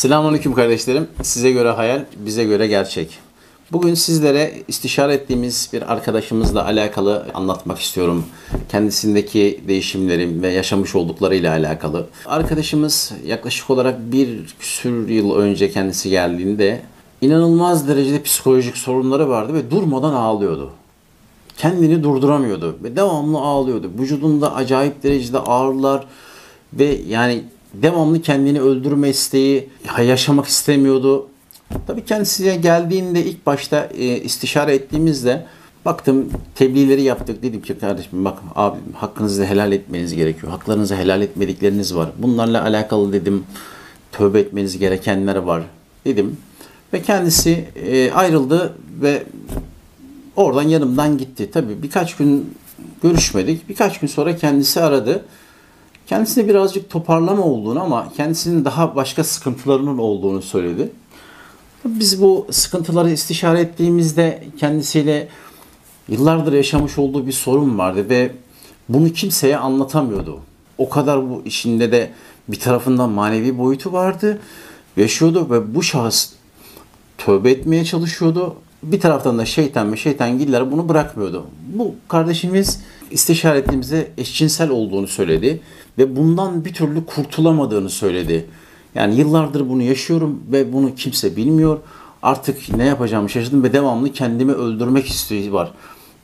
[0.00, 1.08] Selamünaleyküm kardeşlerim.
[1.22, 3.18] Size göre hayal, bize göre gerçek.
[3.72, 8.24] Bugün sizlere istişare ettiğimiz bir arkadaşımızla alakalı anlatmak istiyorum.
[8.68, 12.06] Kendisindeki değişimleri ve yaşamış olduklarıyla alakalı.
[12.26, 16.82] Arkadaşımız yaklaşık olarak bir küsür yıl önce kendisi geldiğinde
[17.20, 20.70] inanılmaz derecede psikolojik sorunları vardı ve durmadan ağlıyordu
[21.56, 23.90] kendini durduramıyordu ve devamlı ağlıyordu.
[23.98, 26.06] Vücudunda acayip derecede ağrılar
[26.72, 31.26] ve yani devamlı kendini öldürme isteği, yaşamak istemiyordu.
[31.86, 35.46] Tabii kendisine geldiğinde ilk başta e, istişare ettiğimizde
[35.84, 37.42] baktım tebliğleri yaptık.
[37.42, 40.52] Dedim ki kardeşim bak abi hakkınızı helal etmeniz gerekiyor.
[40.52, 42.10] Haklarınızı helal etmedikleriniz var.
[42.18, 43.44] Bunlarla alakalı dedim
[44.12, 45.62] tövbe etmeniz gerekenler var
[46.04, 46.36] dedim.
[46.92, 49.22] Ve kendisi e, ayrıldı ve
[50.36, 51.50] oradan yanımdan gitti.
[51.52, 52.54] Tabii birkaç gün
[53.02, 53.68] görüşmedik.
[53.68, 55.24] Birkaç gün sonra kendisi aradı.
[56.10, 60.92] Kendisine birazcık toparlama olduğunu ama kendisinin daha başka sıkıntılarının olduğunu söyledi.
[61.84, 65.28] Biz bu sıkıntıları istişare ettiğimizde kendisiyle
[66.08, 68.32] yıllardır yaşamış olduğu bir sorun vardı ve
[68.88, 70.40] bunu kimseye anlatamıyordu.
[70.78, 72.10] O kadar bu işinde de
[72.48, 74.40] bir tarafından manevi boyutu vardı.
[74.96, 76.32] Yaşıyordu ve bu şahıs
[77.18, 78.56] tövbe etmeye çalışıyordu.
[78.82, 81.46] Bir taraftan da şeytan ve şeytan giller bunu bırakmıyordu.
[81.74, 82.80] Bu kardeşimiz
[83.10, 85.60] istişare ettiğimizde eşcinsel olduğunu söyledi
[85.98, 88.46] ve bundan bir türlü kurtulamadığını söyledi.
[88.94, 91.78] Yani yıllardır bunu yaşıyorum ve bunu kimse bilmiyor.
[92.22, 95.72] Artık ne yapacağımı şaşırdım ve devamlı kendimi öldürmek isteği var.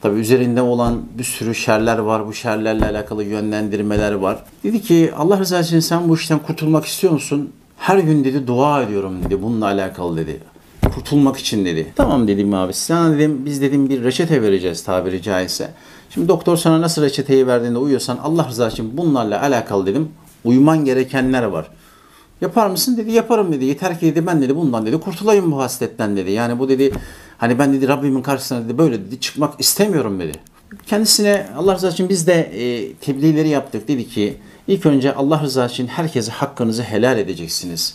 [0.00, 2.26] Tabi üzerinde olan bir sürü şerler var.
[2.26, 4.44] Bu şerlerle alakalı yönlendirmeler var.
[4.64, 7.50] Dedi ki Allah rızası için sen bu işten kurtulmak istiyor musun?
[7.78, 9.42] Her gün dedi dua ediyorum dedi.
[9.42, 10.40] Bununla alakalı dedi.
[10.96, 11.92] Kurtulmak için dedi.
[11.96, 12.72] Tamam dedim abi.
[12.72, 15.70] Sana dedim biz dedim bir reçete vereceğiz tabiri caizse.
[16.10, 20.08] Şimdi doktor sana nasıl reçeteyi verdiğinde uyuyorsan Allah rızası için bunlarla alakalı dedim.
[20.44, 21.70] Uyman gerekenler var.
[22.40, 23.64] Yapar mısın dedi yaparım dedi.
[23.64, 26.30] Yeter ki dedi ben dedi bundan dedi kurtulayım bu hasletten dedi.
[26.30, 26.92] Yani bu dedi
[27.38, 30.32] hani ben dedi Rabbimin karşısına dedi böyle dedi çıkmak istemiyorum dedi.
[30.86, 33.88] Kendisine Allah rızası için biz de e, tebliğleri yaptık.
[33.88, 34.36] Dedi ki
[34.68, 37.94] ilk önce Allah rızası için herkese hakkınızı helal edeceksiniz.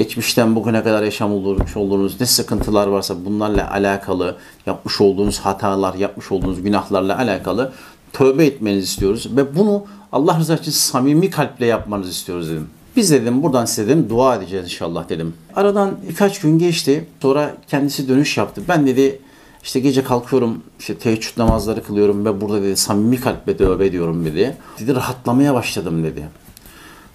[0.00, 6.62] Geçmişten bugüne kadar yaşamış olduğunuz ne sıkıntılar varsa bunlarla alakalı yapmış olduğunuz hatalar, yapmış olduğunuz
[6.62, 7.72] günahlarla alakalı
[8.12, 9.36] tövbe etmenizi istiyoruz.
[9.36, 12.68] Ve bunu Allah rızası için samimi kalple yapmanızı istiyoruz dedim.
[12.96, 15.34] Biz dedim buradan size dedim dua edeceğiz inşallah dedim.
[15.56, 17.06] Aradan birkaç gün geçti.
[17.22, 18.62] Sonra kendisi dönüş yaptı.
[18.68, 19.20] Ben dedi
[19.62, 24.56] işte gece kalkıyorum işte teheccüd namazları kılıyorum ve burada dedi samimi kalple tövbe ediyorum dedi.
[24.80, 26.28] Dedi rahatlamaya başladım dedi.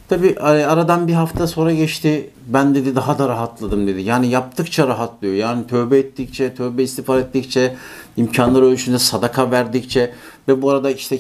[0.10, 2.30] Tabi aradan bir hafta sonra geçti.
[2.48, 4.02] Ben dedi daha da rahatladım dedi.
[4.02, 5.34] Yani yaptıkça rahatlıyor.
[5.34, 7.76] Yani tövbe ettikçe, tövbe istiğfar ettikçe,
[8.18, 10.14] imkanlar ölçüsünde sadaka verdikçe
[10.48, 11.20] ve bu arada işte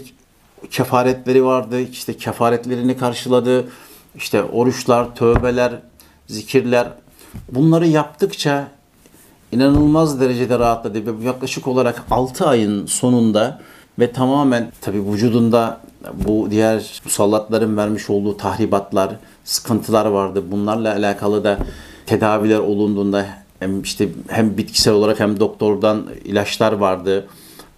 [0.71, 1.81] kefaretleri vardı.
[1.81, 3.67] İşte kefaretlerini karşıladı.
[4.15, 5.73] İşte oruçlar, tövbeler,
[6.27, 6.87] zikirler
[7.51, 8.67] bunları yaptıkça
[9.51, 13.61] inanılmaz derecede rahatladı ve yaklaşık olarak 6 ayın sonunda
[13.99, 15.81] ve tamamen tabi vücudunda
[16.13, 20.43] bu diğer musallatların vermiş olduğu tahribatlar, sıkıntılar vardı.
[20.51, 21.57] Bunlarla alakalı da
[22.05, 23.25] tedaviler olunduğunda
[23.59, 27.27] hem işte hem bitkisel olarak hem doktordan ilaçlar vardı.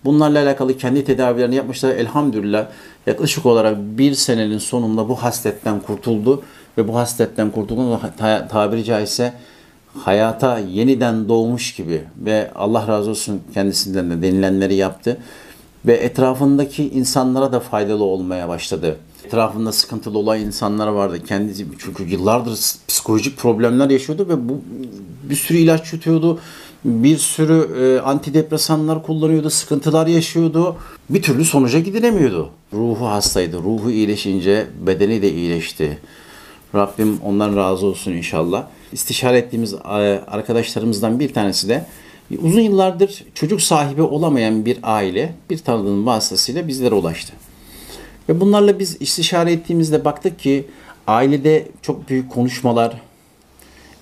[0.06, 1.90] Bunlarla alakalı kendi tedavilerini yapmışlar.
[1.90, 2.66] Elhamdülillah
[3.08, 6.44] yaklaşık olarak bir senenin sonunda bu hasletten kurtuldu
[6.78, 8.00] ve bu hasletten kurtuldu
[8.50, 9.34] tabiri caizse
[10.04, 15.18] hayata yeniden doğmuş gibi ve Allah razı olsun kendisinden de denilenleri yaptı
[15.86, 18.98] ve etrafındaki insanlara da faydalı olmaya başladı.
[19.26, 21.24] Etrafında sıkıntılı olan insanlar vardı.
[21.28, 24.62] Kendisi çünkü yıllardır psikolojik problemler yaşıyordu ve bu
[25.30, 26.40] bir sürü ilaç yutuyordu.
[26.86, 30.76] Bir sürü e, antidepresanlar kullanıyordu, sıkıntılar yaşıyordu.
[31.10, 32.50] Bir türlü sonuca gidilemiyordu.
[32.74, 33.58] Ruhu hastaydı.
[33.58, 35.98] Ruhu iyileşince bedeni de iyileşti.
[36.76, 38.66] Rabbim ondan razı olsun inşallah.
[38.92, 39.78] İstişare ettiğimiz e,
[40.28, 41.86] arkadaşlarımızdan bir tanesi de
[42.32, 47.34] Uzun yıllardır çocuk sahibi olamayan bir aile bir tanıdığın vasıtasıyla bizlere ulaştı.
[48.30, 50.68] Ve bunlarla biz istişare ettiğimizde baktık ki
[51.08, 53.02] ailede çok büyük konuşmalar,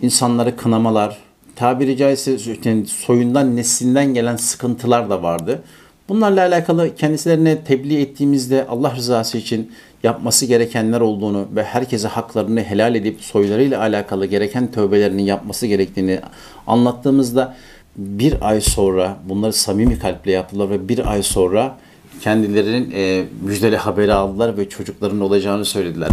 [0.02, 1.18] insanları kınamalar,
[1.56, 2.38] tabiri caizse
[2.86, 5.64] soyundan neslinden gelen sıkıntılar da vardı.
[6.10, 9.72] Bunlarla alakalı kendislerine tebliğ ettiğimizde Allah rızası için
[10.04, 16.20] yapması gerekenler olduğunu ve herkese haklarını helal edip soylarıyla alakalı gereken tövbelerini yapması gerektiğini
[16.68, 17.56] anlattığımızda
[17.98, 21.78] bir ay sonra bunları samimi kalple yaptılar ve bir ay sonra
[22.22, 26.10] kendilerinin e, müjdeli haberi aldılar ve çocukların olacağını söylediler.